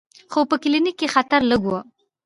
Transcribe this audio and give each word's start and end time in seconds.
خو 0.31 0.39
په 0.49 0.55
کلینیک 0.63 0.95
کې 0.99 1.07
خطر 1.15 1.41
لږ 1.51 1.61
و. 1.67 1.71